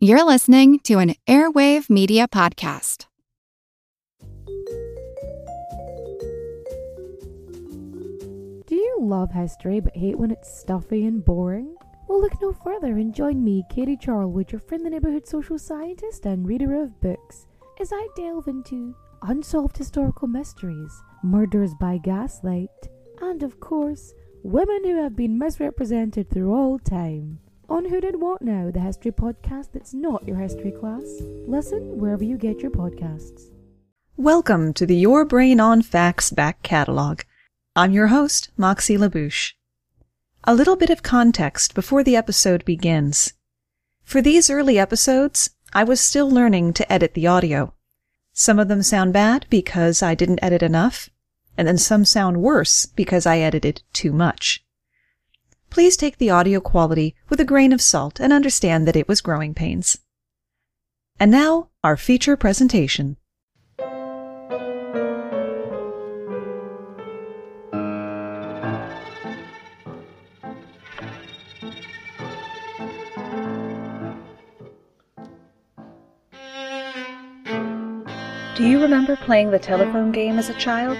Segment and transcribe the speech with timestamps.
[0.00, 3.06] You're listening to an Airwave Media Podcast.
[8.68, 11.74] Do you love history but hate when it's stuffy and boring?
[12.06, 16.46] Well, look no further and join me, Katie Charlwood, your friendly neighbourhood social scientist and
[16.46, 17.48] reader of books,
[17.80, 20.92] as I delve into unsolved historical mysteries,
[21.24, 22.70] murders by gaslight,
[23.20, 27.40] and of course, women who have been misrepresented through all time.
[27.70, 31.04] On Who Did What Now, the history podcast that's not your history class.
[31.46, 33.42] Listen wherever you get your podcasts.
[34.16, 37.20] Welcome to the Your Brain on Facts back catalog.
[37.76, 39.52] I'm your host, Moxie LaBouche.
[40.44, 43.34] A little bit of context before the episode begins.
[44.02, 47.74] For these early episodes, I was still learning to edit the audio.
[48.32, 51.10] Some of them sound bad because I didn't edit enough,
[51.58, 54.64] and then some sound worse because I edited too much.
[55.78, 59.20] Please take the audio quality with a grain of salt and understand that it was
[59.20, 59.96] growing pains.
[61.20, 63.16] And now, our feature presentation.
[78.56, 80.98] Do you remember playing the telephone game as a child?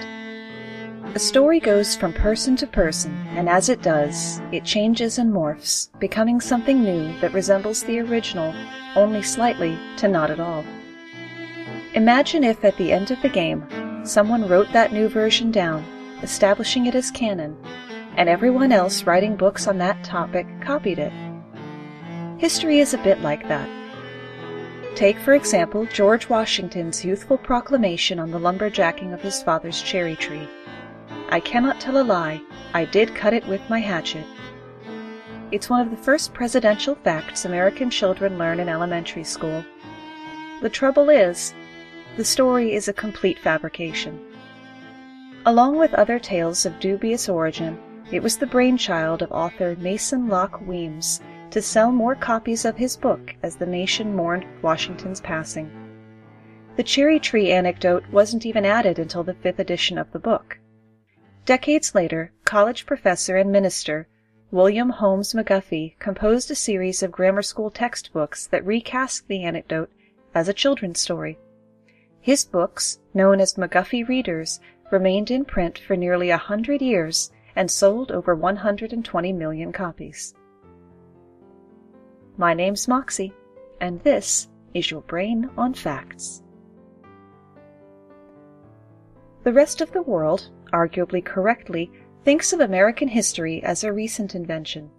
[1.15, 5.89] A story goes from person to person, and as it does, it changes and morphs,
[5.99, 8.53] becoming something new that resembles the original
[8.95, 10.63] only slightly to not at all.
[11.95, 13.65] Imagine if at the end of the game,
[14.05, 15.83] someone wrote that new version down,
[16.21, 17.57] establishing it as canon,
[18.15, 21.13] and everyone else writing books on that topic copied it.
[22.37, 23.67] History is a bit like that.
[24.95, 30.47] Take, for example, George Washington's youthful proclamation on the lumberjacking of his father's cherry tree.
[31.31, 32.41] I cannot tell a lie,
[32.73, 34.25] I did cut it with my hatchet.
[35.51, 39.63] It's one of the first presidential facts American children learn in elementary school.
[40.61, 41.53] The trouble is,
[42.17, 44.19] the story is a complete fabrication.
[45.45, 47.79] Along with other tales of dubious origin,
[48.11, 52.97] it was the brainchild of author Mason Locke Weems to sell more copies of his
[52.97, 55.71] book as the nation mourned Washington's passing.
[56.75, 60.57] The cherry tree anecdote wasn't even added until the fifth edition of the book.
[61.45, 64.07] Decades later, college professor and minister
[64.51, 69.91] William Holmes McGuffey composed a series of grammar school textbooks that recast the anecdote
[70.33, 71.37] as a children's story.
[72.19, 74.59] His books, known as McGuffey Readers,
[74.91, 80.33] remained in print for nearly a hundred years and sold over 120 million copies.
[82.37, 83.33] My name's Moxie,
[83.79, 86.41] and this is your Brain on Facts.
[89.43, 91.91] The rest of the world, arguably correctly,
[92.23, 94.89] thinks of American history as a recent invention,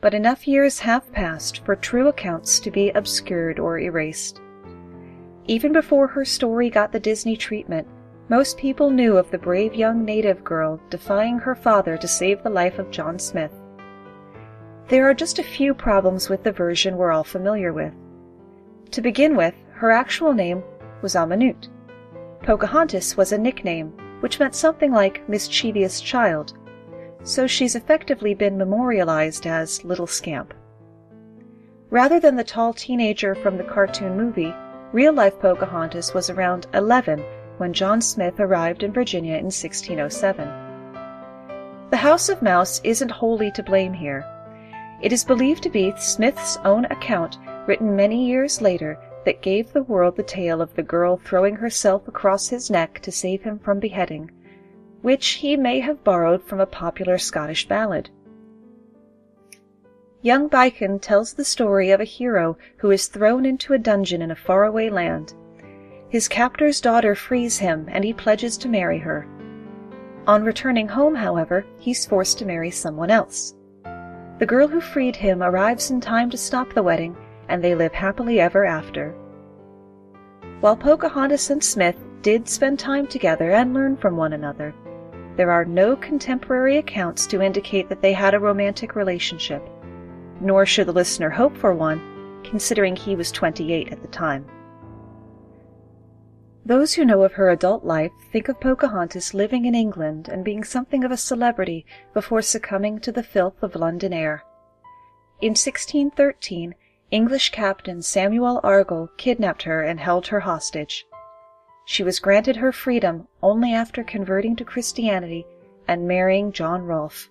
[0.00, 4.40] but enough years have passed for true accounts to be obscured or erased.
[5.46, 7.86] Even before her story got the Disney treatment,
[8.28, 12.50] most people knew of the brave young native girl defying her father to save the
[12.50, 13.52] life of John Smith.
[14.88, 17.92] There are just a few problems with the version we're all familiar with.
[18.92, 20.62] To begin with, her actual name
[21.02, 21.68] was Amonute.
[22.42, 26.54] Pocahontas was a nickname, which meant something like mischievous child,
[27.24, 30.54] so she's effectively been memorialized as Little Scamp.
[31.90, 34.54] Rather than the tall teenager from the cartoon movie,
[34.92, 37.18] real life Pocahontas was around 11
[37.58, 40.48] when John Smith arrived in Virginia in 1607.
[41.90, 44.24] The House of Mouse isn't wholly to blame here.
[45.02, 49.82] It is believed to be Smith's own account, written many years later, that gave the
[49.82, 53.78] world the tale of the girl throwing herself across his neck to save him from
[53.78, 54.30] beheading,
[55.00, 58.10] which he may have borrowed from a popular Scottish ballad.
[60.22, 64.30] Young Beichan tells the story of a hero who is thrown into a dungeon in
[64.30, 65.34] a faraway land.
[66.08, 69.26] His captor's daughter frees him, and he pledges to marry her.
[70.26, 73.54] On returning home, however, he's forced to marry someone else.
[74.38, 77.16] The girl who freed him arrives in time to stop the wedding,
[77.52, 79.14] and they live happily ever after.
[80.60, 84.74] While Pocahontas and Smith did spend time together and learn from one another,
[85.36, 89.62] there are no contemporary accounts to indicate that they had a romantic relationship,
[90.40, 94.46] nor should the listener hope for one, considering he was 28 at the time.
[96.64, 100.64] Those who know of her adult life think of Pocahontas living in England and being
[100.64, 101.84] something of a celebrity
[102.14, 104.42] before succumbing to the filth of London air.
[105.42, 106.76] In 1613,
[107.12, 111.06] English captain Samuel Argall kidnapped her and held her hostage.
[111.84, 115.44] She was granted her freedom only after converting to Christianity
[115.86, 117.28] and marrying John Rolfe,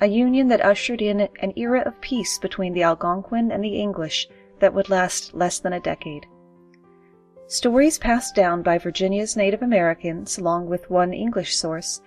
[0.00, 4.28] a union that ushered in an era of peace between the Algonquin and the English
[4.58, 6.26] that would last less than a decade.
[7.46, 12.00] Stories passed down by Virginia's Native Americans, along with one English source,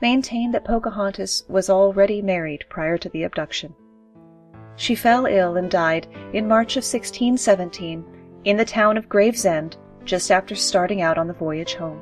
[0.00, 3.76] maintain that Pocahontas was already married prior to the abduction.
[4.76, 8.04] She fell ill and died in March of 1617
[8.44, 12.00] in the town of Gravesend just after starting out on the voyage home.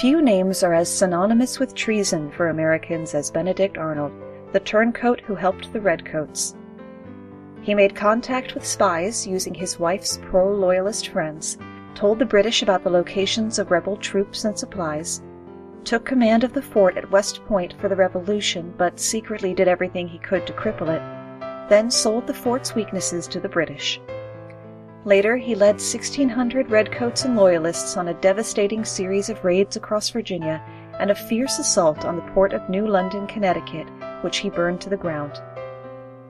[0.00, 4.12] Few names are as synonymous with treason for Americans as Benedict Arnold,
[4.52, 6.56] the turncoat who helped the Redcoats.
[7.60, 11.58] He made contact with spies using his wife's pro Loyalist friends,
[11.94, 15.22] told the British about the locations of rebel troops and supplies,
[15.84, 20.08] took command of the fort at West Point for the Revolution, but secretly did everything
[20.08, 24.00] he could to cripple it, then sold the fort's weaknesses to the British.
[25.04, 30.62] Later, he led 1,600 Redcoats and Loyalists on a devastating series of raids across Virginia
[31.00, 33.88] and a fierce assault on the port of New London, Connecticut,
[34.22, 35.42] which he burned to the ground.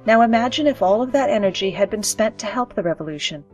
[0.06, 3.44] Now imagine if all of that energy had been spent to help the revolution.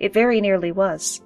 [0.00, 1.20] It very nearly was.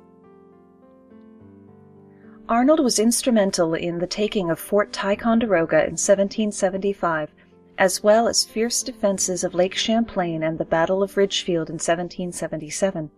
[2.49, 7.31] Arnold was instrumental in the taking of Fort Ticonderoga in 1775,
[7.79, 13.11] as well as fierce defenses of Lake Champlain and the Battle of Ridgefield in 1777.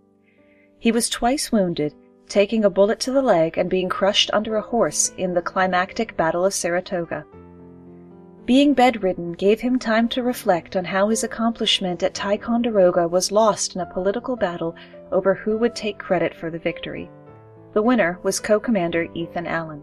[0.79, 1.95] He was twice wounded,
[2.29, 6.17] taking a bullet to the leg and being crushed under a horse in the climactic
[6.19, 7.25] Battle of Saratoga.
[8.45, 13.75] Being bedridden gave him time to reflect on how his accomplishment at Ticonderoga was lost
[13.75, 14.77] in a political battle
[15.13, 17.09] over who would take credit for the victory.
[17.75, 19.83] The winner was co-commander Ethan Allen.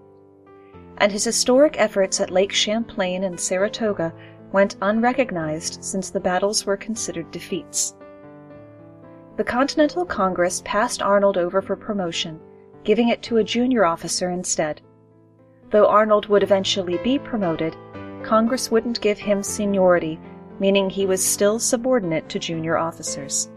[0.97, 4.13] And his historic efforts at Lake Champlain and Saratoga
[4.53, 7.95] went unrecognized since the battles were considered defeats.
[9.35, 12.39] The Continental Congress passed Arnold over for promotion,
[12.85, 14.79] giving it to a junior officer instead.
[15.69, 17.75] Though Arnold would eventually be promoted,
[18.23, 20.17] Congress wouldn't give him seniority,
[20.59, 23.50] meaning he was still subordinate to junior officers.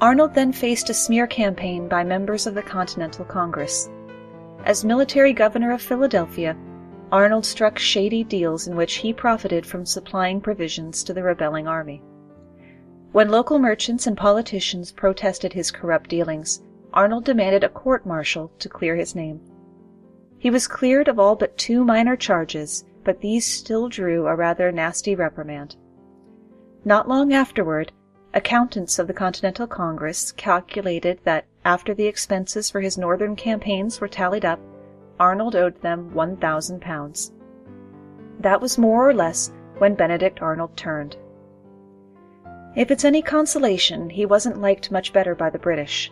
[0.00, 3.90] Arnold then faced a smear campaign by members of the Continental Congress.
[4.64, 6.56] As military governor of Philadelphia,
[7.12, 12.02] Arnold struck shady deals in which he profited from supplying provisions to the rebelling army.
[13.12, 16.62] When local merchants and politicians protested his corrupt dealings,
[16.94, 19.40] Arnold demanded a court martial to clear his name.
[20.38, 24.72] He was cleared of all but two minor charges, but these still drew a rather
[24.72, 25.76] nasty reprimand.
[26.86, 27.92] Not long afterward,
[28.32, 34.08] accountants of the Continental Congress calculated that after the expenses for his northern campaigns were
[34.08, 34.60] tallied up,
[35.18, 37.32] Arnold owed them one thousand pounds.
[38.38, 41.16] That was more or less when Benedict Arnold turned.
[42.76, 46.10] If it's any consolation, he wasn't liked much better by the British.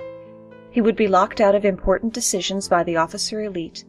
[0.70, 3.84] He would be locked out of important decisions by the officer elite,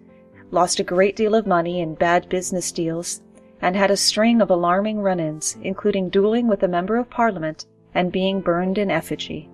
[0.51, 3.21] lost a great deal of money in bad business deals,
[3.61, 7.65] and had a string of alarming run ins, including dueling with a member of Parliament
[7.93, 9.49] and being burned in effigy.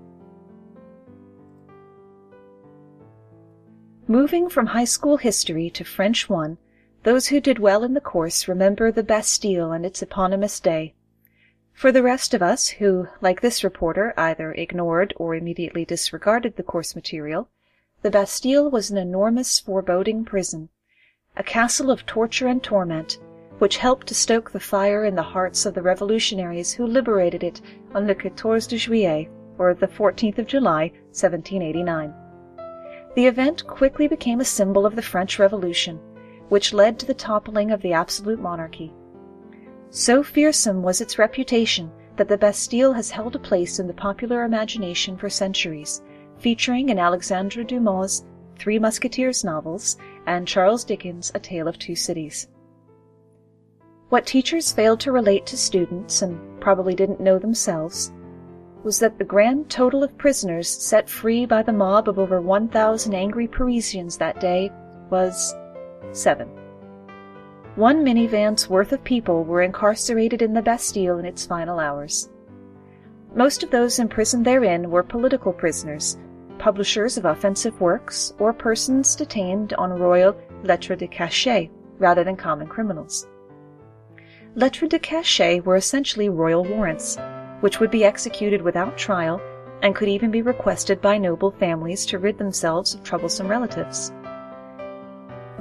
[4.08, 6.58] Moving from high school history to French 1,
[7.04, 10.94] those who did well in the course remember the Bastille and its eponymous day.
[11.74, 16.64] For the rest of us, who, like this reporter, either ignored or immediately disregarded the
[16.64, 17.50] course material,
[18.02, 20.70] the Bastille was an enormous foreboding prison,
[21.36, 23.18] a castle of torture and torment,
[23.60, 27.62] which helped to stoke the fire in the hearts of the revolutionaries who liberated it
[27.94, 32.14] on le 14 de Juillet, or the 14th of July, 1789.
[33.16, 36.00] The event quickly became a symbol of the French Revolution,
[36.50, 38.94] which led to the toppling of the absolute monarchy.
[39.90, 44.44] So fearsome was its reputation that the Bastille has held a place in the popular
[44.44, 46.02] imagination for centuries,
[46.38, 48.26] featuring in Alexandre Dumas'
[48.58, 49.98] Three Musketeers novels
[50.28, 52.48] and Charles Dickens' A Tale of Two Cities.
[54.10, 58.12] What teachers failed to relate to students, and probably didn't know themselves,
[58.84, 63.14] was that the grand total of prisoners set free by the mob of over 1,000
[63.16, 64.72] angry Parisians that day
[65.10, 65.56] was
[66.12, 66.48] seven.
[67.76, 72.30] One minivan's worth of people were incarcerated in the Bastille in its final hours.
[73.34, 76.18] Most of those imprisoned therein were political prisoners
[76.58, 81.70] publishers of offensive works, or persons detained on royal lettres de cachet
[82.00, 83.28] rather than common criminals.
[84.58, 87.18] Lettres de cachet were essentially royal warrants,
[87.60, 89.42] which would be executed without trial
[89.82, 94.14] and could even be requested by noble families to rid themselves of troublesome relatives.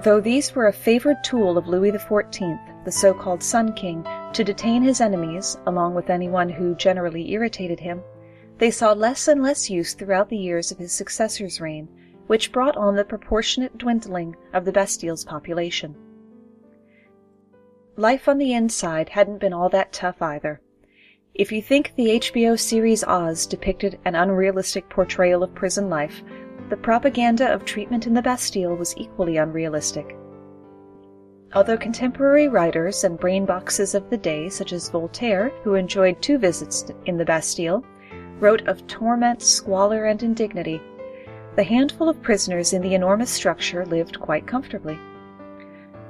[0.04, 4.82] Though these were a favored tool of Louis XIV, the so-called Sun King, to detain
[4.82, 8.00] his enemies, along with anyone who generally irritated him,
[8.58, 11.88] they saw less and less use throughout the years of his successor's reign,
[12.28, 15.96] which brought on the proportionate dwindling of the Bastille's population.
[17.96, 20.60] Life on the inside hadn't been all that tough either.
[21.32, 26.24] If you think the HBO series Oz depicted an unrealistic portrayal of prison life,
[26.70, 30.16] the propaganda of treatment in the Bastille was equally unrealistic.
[31.54, 36.36] Although contemporary writers and brain boxes of the day, such as Voltaire, who enjoyed two
[36.36, 37.84] visits in the Bastille,
[38.40, 40.82] wrote of torment, squalor, and indignity,
[41.54, 44.98] the handful of prisoners in the enormous structure lived quite comfortably.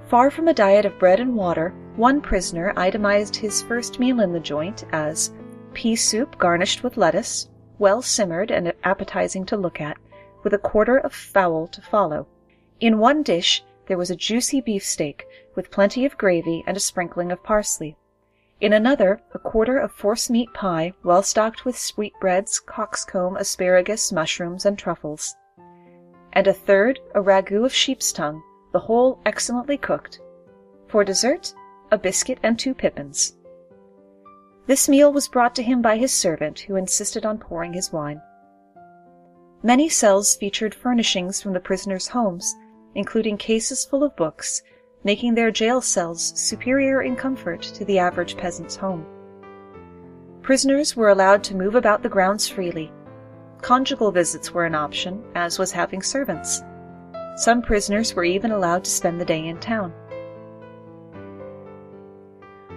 [0.08, 4.32] Far from a diet of bread and water, one prisoner itemized his first meal in
[4.32, 5.32] the joint as
[5.73, 9.96] pea soup garnished with lettuce, well simmered and appetizing to look at,
[10.42, 12.26] with a quarter of fowl to follow.
[12.80, 17.32] In one dish there was a juicy beefsteak, with plenty of gravy and a sprinkling
[17.32, 17.96] of parsley.
[18.61, 24.78] In another, a quarter of forcemeat pie, well stocked with sweetbreads, cockscomb, asparagus, mushrooms, and
[24.78, 25.34] truffles.
[26.34, 28.42] And a third, a ragout of sheep's tongue,
[28.74, 30.20] the whole excellently cooked.
[30.88, 31.54] For dessert,
[31.92, 33.36] a biscuit and two pippins.
[34.66, 38.20] This meal was brought to him by his servant, who insisted on pouring his wine.
[39.62, 42.52] Many cells featured furnishings from the prisoners' homes,
[42.96, 44.60] including cases full of books,
[45.04, 49.06] making their jail cells superior in comfort to the average peasant's home.
[50.42, 52.90] Prisoners were allowed to move about the grounds freely.
[53.62, 56.64] Conjugal visits were an option, as was having servants.
[57.36, 59.92] Some prisoners were even allowed to spend the day in town.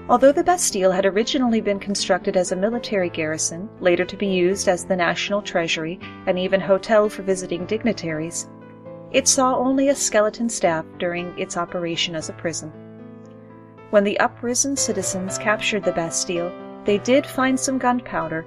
[0.09, 4.69] Although the Bastille had originally been constructed as a military garrison, later to be used
[4.69, 8.47] as the national treasury and even hotel for visiting dignitaries,
[9.11, 12.71] it saw only a skeleton staff during its operation as a prison.
[13.89, 16.51] When the uprisen citizens captured the Bastille,
[16.85, 18.45] they did find some gunpowder,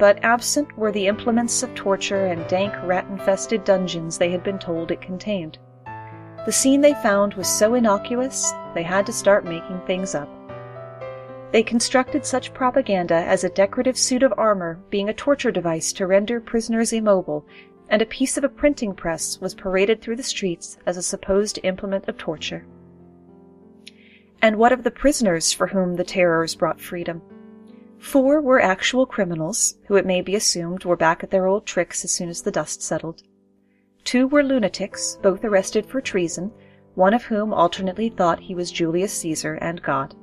[0.00, 4.90] but absent were the implements of torture and dank rat-infested dungeons they had been told
[4.90, 5.58] it contained.
[6.46, 10.28] The scene they found was so innocuous, they had to start making things up.
[11.52, 16.06] They constructed such propaganda as a decorative suit of armor being a torture device to
[16.06, 17.44] render prisoners immobile,
[17.90, 21.58] and a piece of a printing press was paraded through the streets as a supposed
[21.62, 22.64] implement of torture.
[24.40, 27.20] And what of the prisoners for whom the terrors brought freedom?
[28.00, 32.02] Four were actual criminals, who it may be assumed were back at their old tricks
[32.02, 33.22] as soon as the dust settled.
[34.04, 36.50] Two were lunatics, both arrested for treason,
[36.94, 40.14] one of whom alternately thought he was Julius Caesar and God.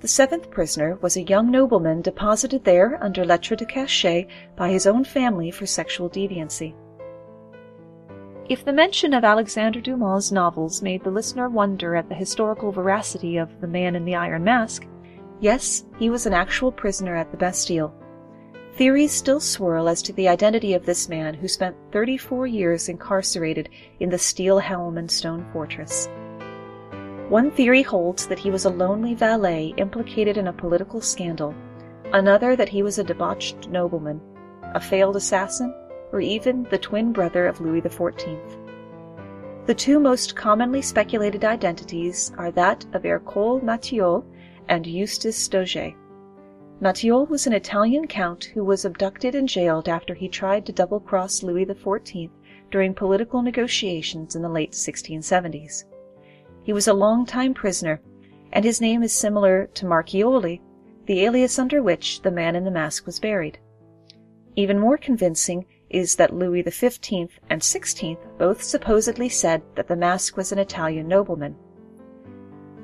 [0.00, 4.26] The seventh prisoner was a young nobleman deposited there under lettre de cachet
[4.56, 6.74] by his own family for sexual deviancy.
[8.48, 13.36] If the mention of Alexander Dumas' novels made the listener wonder at the historical veracity
[13.36, 14.86] of The Man in the Iron Mask,
[15.42, 17.92] Yes, he was an actual prisoner at the Bastille.
[18.74, 23.68] Theories still swirl as to the identity of this man who spent 34 years incarcerated
[23.98, 26.08] in the steel helm and stone fortress.
[27.28, 31.56] One theory holds that he was a lonely valet implicated in a political scandal,
[32.12, 34.20] another that he was a debauched nobleman,
[34.74, 35.74] a failed assassin,
[36.12, 38.38] or even the twin brother of Louis XIV.
[39.66, 44.22] The two most commonly speculated identities are that of Ercole Mattioli
[44.68, 45.94] and Eustace Dauger.
[46.80, 51.42] Mattioli was an Italian count who was abducted and jailed after he tried to double-cross
[51.42, 52.30] Louis XIV
[52.70, 55.84] during political negotiations in the late 1670s.
[56.64, 58.00] He was a long-time prisoner,
[58.52, 60.60] and his name is similar to Marchioli,
[61.06, 63.58] the alias under which the man in the mask was buried.
[64.56, 70.36] Even more convincing is that Louis XV and XVI both supposedly said that the mask
[70.36, 71.54] was an Italian nobleman.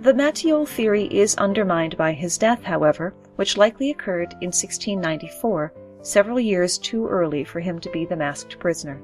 [0.01, 6.39] The Mattioli theory is undermined by his death, however, which likely occurred in 1694, several
[6.39, 9.03] years too early for him to be the masked prisoner.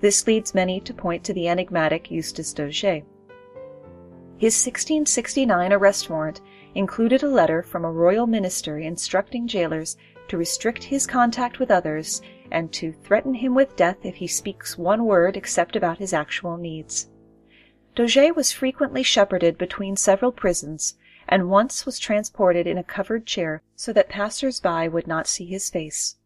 [0.00, 3.02] This leads many to point to the enigmatic Eustace Dauger.
[4.38, 6.40] His 1669 arrest warrant
[6.76, 9.96] included a letter from a royal minister instructing jailers
[10.28, 12.22] to restrict his contact with others
[12.52, 16.56] and to threaten him with death if he speaks one word except about his actual
[16.56, 17.08] needs.
[17.96, 23.62] Dauger was frequently shepherded between several prisons, and once was transported in a covered chair
[23.74, 26.16] so that passers-by would not see his face.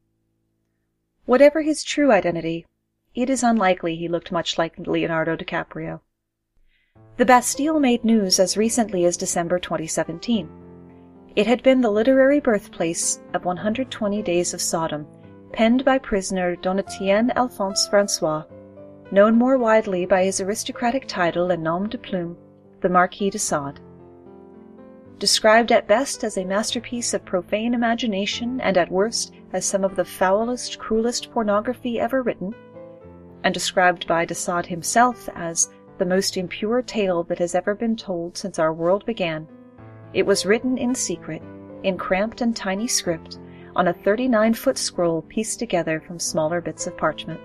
[1.27, 2.67] Whatever his true identity,
[3.15, 6.01] it is unlikely he looked much like Leonardo DiCaprio.
[7.19, 10.51] The Bastille made news as recently as December 2017.
[11.37, 15.07] It had been the literary birthplace of 120 Days of Sodom,
[15.53, 18.43] penned by prisoner Donatien Alphonse Francois,
[19.13, 22.37] known more widely by his aristocratic title and nom de plume,
[22.81, 23.81] the Marquis de Sade.
[25.19, 29.97] Described at best as a masterpiece of profane imagination and at worst as some of
[29.97, 32.55] the foulest, cruelest pornography ever written,
[33.45, 37.97] and described by de Sade himself as the most impure tale that has ever been
[37.97, 39.47] told since our world began,
[40.15, 41.43] it was written in secret,
[41.83, 43.39] in cramped and tiny script
[43.77, 47.41] on a 39 foot scroll pieced together from smaller bits of parchment.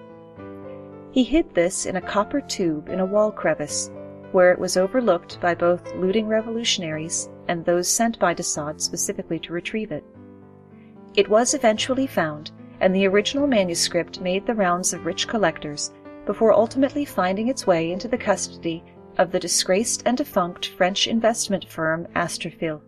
[1.16, 3.90] He hid this in a copper tube in a wall crevice,
[4.34, 9.40] where it was overlooked by both looting revolutionaries and those sent by de Sade specifically
[9.40, 10.04] to retrieve it.
[11.16, 15.94] It was eventually found, and the original manuscript made the rounds of rich collectors
[16.26, 18.84] before ultimately finding its way into the custody
[19.18, 22.82] of the disgraced and defunct French investment firm Aristophil.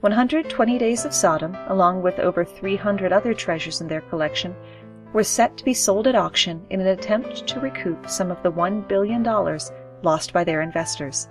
[0.00, 4.56] 120 Days of Sodom, along with over 300 other treasures in their collection,
[5.12, 8.52] were set to be sold at auction in an attempt to recoup some of the
[8.52, 9.22] $1 billion
[10.02, 11.28] lost by their investors.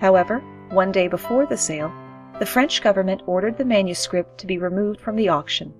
[0.00, 0.40] However,
[0.70, 1.92] one day before the sale,
[2.38, 5.72] the French government ordered the manuscript to be removed from the auction.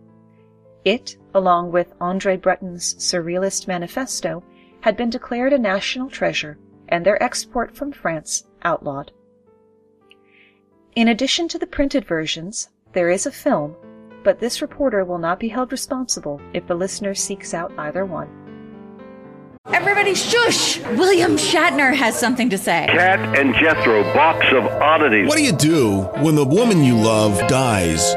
[0.84, 4.42] It, along with Andre Breton's Surrealist Manifesto,
[4.80, 6.58] had been declared a national treasure
[6.88, 9.10] and their export from France outlawed.
[10.94, 13.76] In addition to the printed versions, there is a film,
[14.26, 18.28] but this reporter will not be held responsible if the listener seeks out either one.
[19.66, 20.80] Everybody shush!
[20.98, 22.88] William Shatner has something to say.
[22.90, 25.28] Kat and Jethro, box of oddities.
[25.28, 28.16] What do you do when the woman you love dies?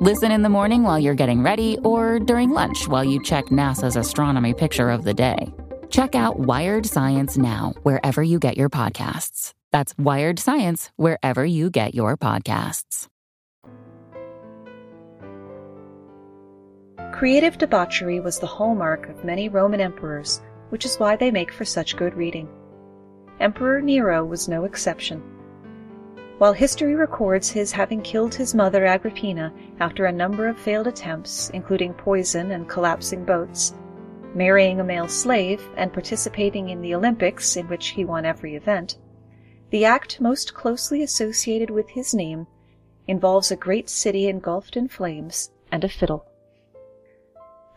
[0.00, 3.96] Listen in the morning while you're getting ready, or during lunch while you check NASA's
[3.96, 5.52] astronomy picture of the day.
[5.90, 9.54] Check out Wired Science now, wherever you get your podcasts.
[9.72, 13.08] That's Wired Science, wherever you get your podcasts.
[17.12, 21.64] Creative debauchery was the hallmark of many Roman emperors, which is why they make for
[21.64, 22.48] such good reading.
[23.40, 25.20] Emperor Nero was no exception.
[26.38, 31.50] While history records his having killed his mother Agrippina after a number of failed attempts,
[31.50, 33.74] including poison and collapsing boats,
[34.34, 38.98] marrying a male slave, and participating in the Olympics, in which he won every event,
[39.70, 42.46] the act most closely associated with his name
[43.08, 46.24] involves a great city engulfed in flames and a fiddle.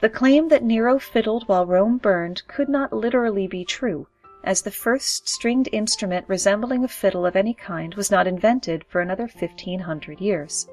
[0.02, 4.08] The claim that Nero fiddled while Rome burned could not literally be true,
[4.44, 9.02] as the first stringed instrument resembling a fiddle of any kind was not invented for
[9.02, 10.68] another fifteen hundred years.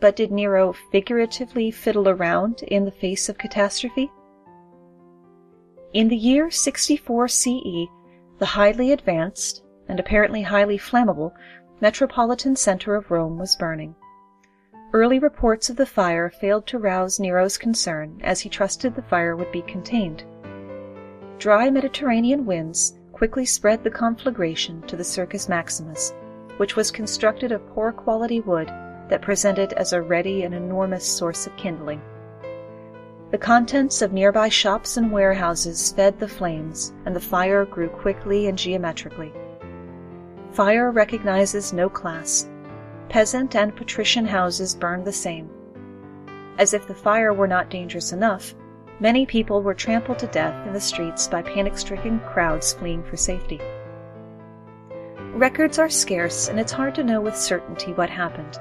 [0.00, 4.10] But did Nero figuratively fiddle around in the face of catastrophe?
[5.92, 7.88] In the year 64 CE,
[8.38, 11.32] the highly advanced, and apparently highly flammable,
[11.80, 13.94] metropolitan center of Rome was burning.
[14.92, 19.36] Early reports of the fire failed to rouse Nero's concern, as he trusted the fire
[19.36, 20.24] would be contained.
[21.38, 26.14] Dry Mediterranean winds quickly spread the conflagration to the Circus Maximus,
[26.56, 28.68] which was constructed of poor quality wood
[29.10, 32.00] that presented as a ready and enormous source of kindling.
[33.32, 38.46] The contents of nearby shops and warehouses fed the flames, and the fire grew quickly
[38.46, 39.32] and geometrically.
[40.52, 42.48] Fire recognizes no class.
[43.10, 45.50] Peasant and patrician houses burned the same.
[46.58, 48.54] As if the fire were not dangerous enough,
[48.98, 53.16] Many people were trampled to death in the streets by panic stricken crowds fleeing for
[53.16, 53.60] safety.
[55.34, 58.58] Records are scarce, and it's hard to know with certainty what happened.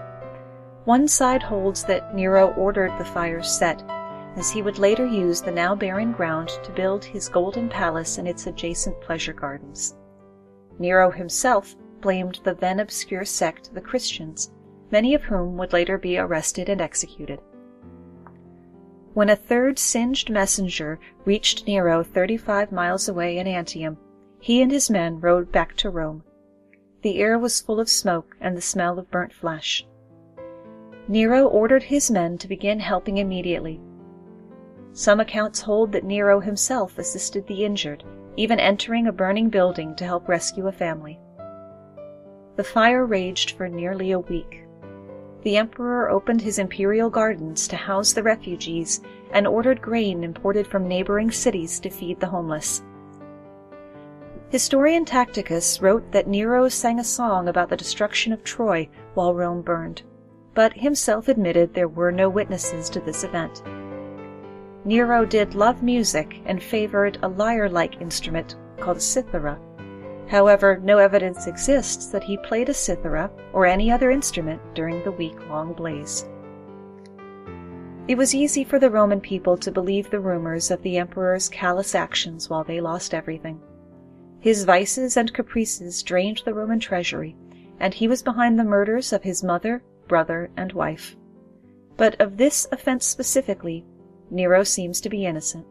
[0.83, 3.81] One side holds that Nero ordered the fires set,
[4.35, 8.27] as he would later use the now barren ground to build his golden palace and
[8.27, 9.95] its adjacent pleasure gardens.
[10.79, 14.51] Nero himself blamed the then obscure sect, the Christians,
[14.91, 17.39] many of whom would later be arrested and executed.
[19.15, 23.97] When a third singed messenger reached Nero 35 miles away in Antium,
[24.41, 26.21] he and his men rode back to Rome.
[27.01, 29.87] The air was full of smoke and the smell of burnt flesh.
[31.07, 33.79] Nero ordered his men to begin helping immediately.
[34.91, 38.03] Some accounts hold that Nero himself assisted the injured,
[38.35, 41.17] even entering a burning building to help rescue a family.
[42.57, 44.64] The fire raged for nearly a week.
[45.45, 50.87] The emperor opened his imperial gardens to house the refugees and ordered grain imported from
[50.87, 52.81] neighboring cities to feed the homeless.
[54.49, 59.61] Historian Tacitus wrote that Nero sang a song about the destruction of Troy while Rome
[59.61, 60.01] burned,
[60.55, 63.61] but himself admitted there were no witnesses to this event.
[64.83, 69.59] Nero did love music and favored a lyre-like instrument called a cithara.
[70.27, 75.11] However, no evidence exists that he played a cithara or any other instrument during the
[75.11, 76.25] week-long blaze.
[78.07, 81.95] It was easy for the Roman people to believe the rumors of the emperor's callous
[81.95, 83.59] actions while they lost everything.
[84.39, 87.35] His vices and caprices drained the Roman treasury,
[87.79, 91.15] and he was behind the murders of his mother, brother, and wife.
[91.97, 93.85] But of this offense specifically,
[94.29, 95.65] Nero seems to be innocent.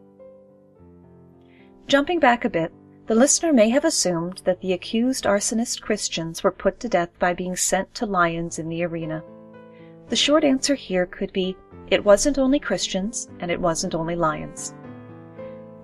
[1.87, 2.73] Jumping back a bit,
[3.07, 7.33] the listener may have assumed that the accused arsonist Christians were put to death by
[7.33, 9.23] being sent to lions in the arena.
[10.09, 11.55] The short answer here could be
[11.91, 14.73] it wasn't only Christians and it wasn't only lions.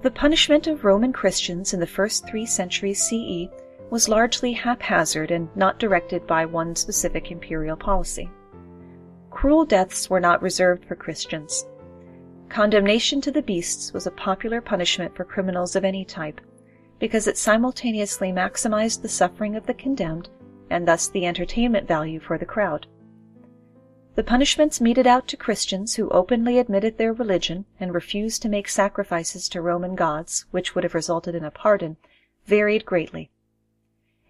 [0.01, 3.49] The punishment of Roman Christians in the first three centuries CE
[3.91, 8.31] was largely haphazard and not directed by one specific imperial policy.
[9.29, 11.67] Cruel deaths were not reserved for Christians.
[12.49, 16.41] Condemnation to the beasts was a popular punishment for criminals of any type,
[17.01, 20.29] because it simultaneously maximized the suffering of the condemned
[20.69, 22.85] and thus the entertainment value for the crowd.
[24.13, 28.69] The punishments meted out to Christians who openly admitted their religion and refused to make
[28.69, 31.97] sacrifices to Roman gods, which would have resulted in a pardon,
[32.45, 33.31] varied greatly.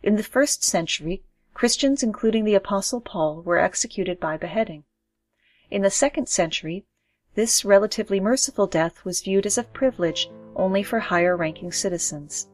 [0.02, 4.86] In the first century, Christians, including the Apostle Paul, were executed by beheading.
[5.70, 6.86] In the second century,
[7.36, 12.48] this relatively merciful death was viewed as a privilege only for higher ranking citizens.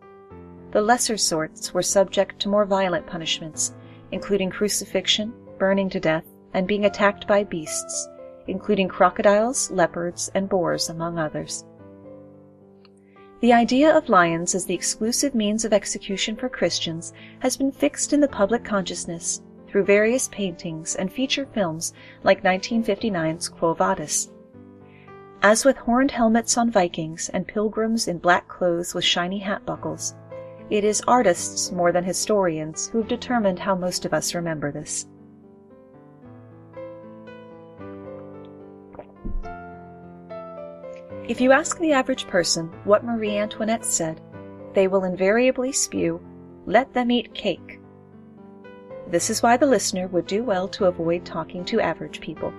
[0.71, 3.73] The lesser sorts were subject to more violent punishments,
[4.12, 8.10] including crucifixion, burning to death, and being attacked by beasts,
[8.47, 11.63] including crocodiles, leopards, and boars, among others.
[13.39, 18.12] The idea of lions as the exclusive means of execution for Christians has been fixed
[18.12, 24.32] in the public consciousness through various paintings and feature films like 1959's Quo Vadis.
[25.43, 30.15] As with horned helmets on Vikings and pilgrims in black clothes with shiny hat buckles,
[30.69, 35.08] it is artists more than historians who have determined how most of us remember this.
[41.27, 44.21] If you ask the average person what Marie Antoinette said,
[44.73, 46.21] they will invariably spew,
[46.65, 47.80] let them eat cake.
[49.10, 52.53] This is why the listener would do well to avoid talking to average people.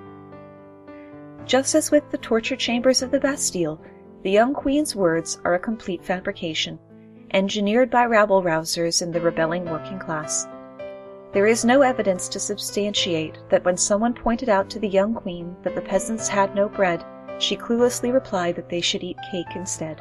[1.44, 3.80] Just as with the torture chambers of the Bastille,
[4.22, 6.78] the young queen's words are a complete fabrication,
[7.32, 10.46] engineered by rabble rousers in the rebelling working class.
[11.32, 15.54] There is no evidence to substantiate that when someone pointed out to the young queen
[15.62, 17.04] that the peasants had no bread,
[17.38, 20.00] she cluelessly replied that they should eat cake instead.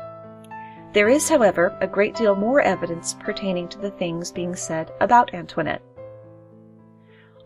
[0.94, 5.34] There is, however, a great deal more evidence pertaining to the things being said about
[5.34, 5.82] Antoinette.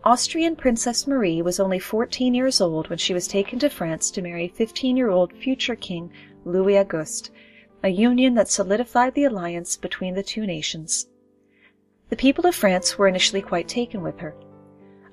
[0.04, 4.22] Austrian Princess Marie was only 14 years old when she was taken to France to
[4.22, 6.10] marry 15-year-old future King
[6.44, 7.30] Louis Auguste,
[7.82, 11.08] a union that solidified the alliance between the two nations.
[12.08, 14.34] The people of France were initially quite taken with her.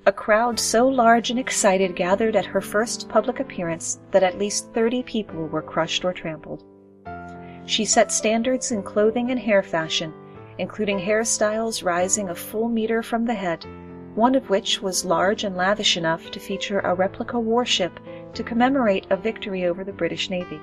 [0.06, 4.72] A crowd so large and excited gathered at her first public appearance that at least
[4.72, 6.64] 30 people were crushed or trampled.
[7.66, 10.14] She set standards in clothing and hair fashion,
[10.58, 13.66] including hairstyles rising a full meter from the head
[14.14, 18.00] one of which was large and lavish enough to feature a replica warship
[18.34, 20.60] to commemorate a victory over the British Navy.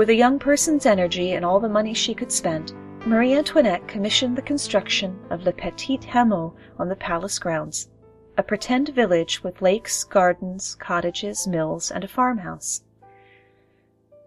[0.00, 2.72] With a young person's energy and all the money she could spend,
[3.06, 7.90] Marie Antoinette commissioned the construction of Le Petit Hameau on the palace grounds,
[8.38, 12.82] a pretend village with lakes, gardens, cottages, mills, and a farmhouse.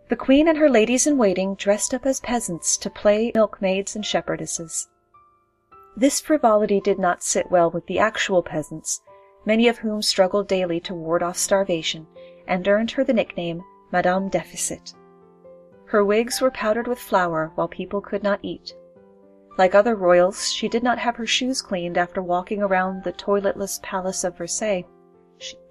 [0.09, 4.05] The queen and her ladies in waiting dressed up as peasants to play milkmaids and
[4.05, 4.89] shepherdesses.
[5.97, 9.01] This frivolity did not sit well with the actual peasants,
[9.43, 12.05] many of whom struggled daily to ward off starvation,
[12.47, 14.93] and earned her the nickname Madame Deficit.
[15.93, 18.73] Her wigs were powdered with flour while people could not eat.
[19.59, 23.79] Like other royals, she did not have her shoes cleaned after walking around the toiletless
[23.83, 24.87] palace of Versailles.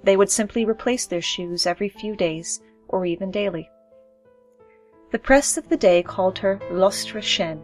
[0.04, 3.68] They would simply replace their shoes every few days, or even daily.
[5.10, 7.60] The press of the day called her l'Autrichienne,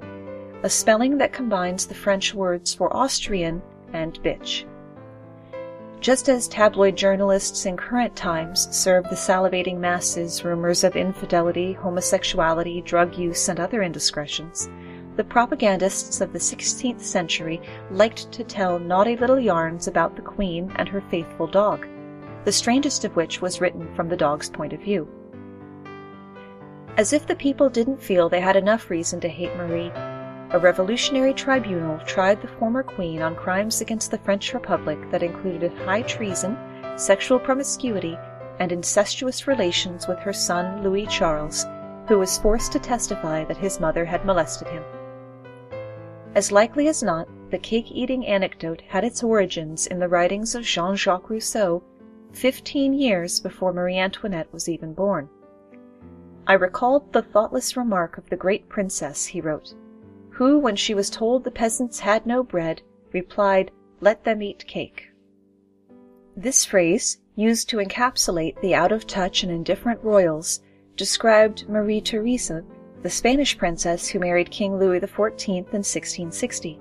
[0.64, 4.64] a spelling that combines the French words for Austrian and bitch.
[6.00, 12.82] Just as tabloid journalists in current times serve the salivating masses rumors of infidelity, homosexuality,
[12.82, 14.70] drug use, and other indiscretions,
[15.16, 20.72] the propagandists of the 16th century liked to tell naughty little yarns about the Queen
[20.76, 21.84] and her faithful dog,
[22.44, 25.08] the strangest of which was written from the dog's point of view.
[26.96, 29.90] As if the people didn't feel they had enough reason to hate Marie,
[30.50, 35.72] a revolutionary tribunal tried the former queen on crimes against the French Republic that included
[35.84, 36.56] high treason,
[36.96, 38.16] sexual promiscuity,
[38.58, 41.66] and incestuous relations with her son Louis Charles,
[42.08, 44.82] who was forced to testify that his mother had molested him.
[46.34, 50.64] As likely as not, the cake eating anecdote had its origins in the writings of
[50.64, 51.82] Jean Jacques Rousseau,
[52.32, 55.28] fifteen years before Marie Antoinette was even born.
[56.46, 59.74] I recalled the thoughtless remark of the great princess, he wrote
[60.38, 62.81] who, when she was told the peasants had no bread,
[63.12, 65.11] replied, Let them eat cake.
[66.37, 70.61] This phrase, used to encapsulate the out of touch and indifferent royals,
[70.94, 72.62] described Marie Theresa,
[73.03, 76.79] the Spanish princess who married King Louis XIV in 1660.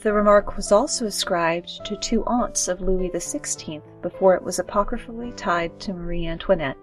[0.00, 5.32] The remark was also ascribed to two aunts of Louis XVI before it was apocryphally
[5.32, 6.76] tied to Marie Antoinette.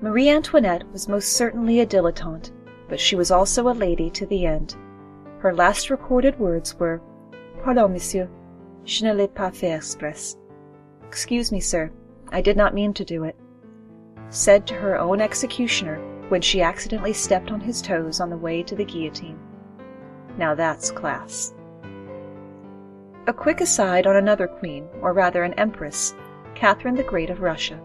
[0.00, 2.52] Marie Antoinette was most certainly a dilettante,
[2.94, 4.76] but she was also a lady to the end.
[5.40, 7.02] Her last recorded words were,
[7.60, 8.28] Pardon, monsieur,
[8.84, 10.36] je ne l'ai pas fait exprès.
[11.02, 11.90] Excuse me, sir,
[12.30, 13.34] I did not mean to do it.
[14.30, 15.96] Said to her own executioner
[16.28, 19.40] when she accidentally stepped on his toes on the way to the guillotine.
[20.38, 21.52] Now that's class.
[23.26, 26.14] A quick aside on another queen, or rather an empress,
[26.54, 27.80] Catherine the Great of Russia.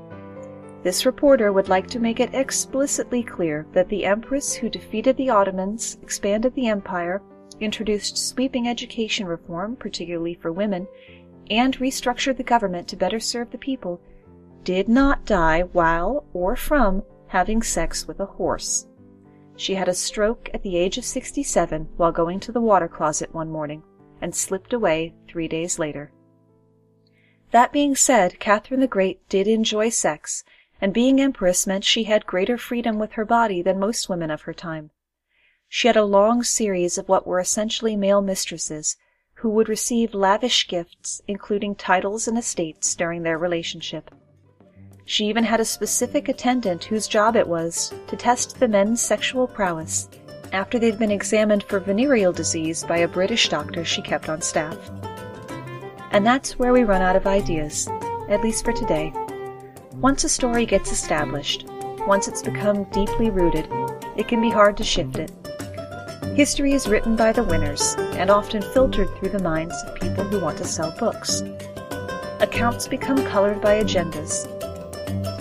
[0.81, 5.29] This reporter would like to make it explicitly clear that the empress who defeated the
[5.29, 7.21] Ottomans, expanded the empire,
[7.59, 10.87] introduced sweeping education reform, particularly for women,
[11.49, 13.99] and restructured the government to better serve the people,
[14.63, 18.87] did not die while or from having sex with a horse.
[19.57, 23.33] She had a stroke at the age of 67 while going to the water closet
[23.33, 23.83] one morning,
[24.21, 26.11] and slipped away three days later.
[27.51, 30.43] That being said, Catherine the Great did enjoy sex,
[30.81, 34.43] and being empress meant she had greater freedom with her body than most women of
[34.43, 34.91] her time.
[35.67, 38.97] She had a long series of what were essentially male mistresses,
[39.35, 44.11] who would receive lavish gifts, including titles and estates, during their relationship.
[45.05, 49.47] She even had a specific attendant whose job it was to test the men's sexual
[49.47, 50.09] prowess
[50.51, 54.77] after they'd been examined for venereal disease by a British doctor she kept on staff.
[56.11, 57.87] And that's where we run out of ideas,
[58.29, 59.13] at least for today.
[60.01, 61.65] Once a story gets established,
[62.07, 63.67] once it's become deeply rooted,
[64.15, 65.29] it can be hard to shift it.
[66.37, 70.39] History is written by the winners and often filtered through the minds of people who
[70.39, 71.41] want to sell books.
[72.39, 74.47] Accounts become colored by agendas.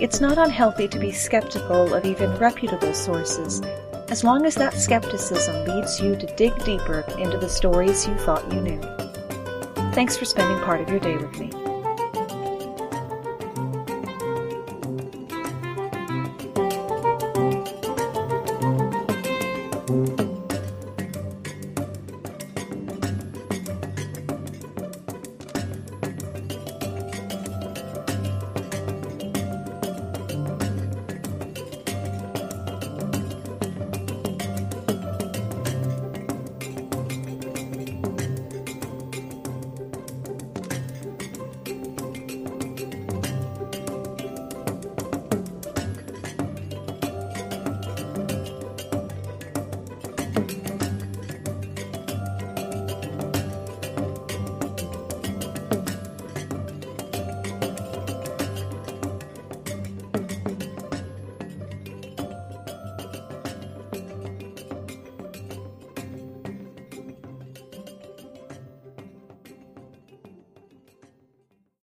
[0.02, 3.62] It's not unhealthy to be skeptical of even reputable sources,
[4.08, 8.52] as long as that skepticism leads you to dig deeper into the stories you thought
[8.52, 8.80] you knew.
[9.92, 11.67] Thanks for spending part of your day with me.